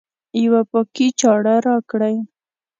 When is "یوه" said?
0.43-0.61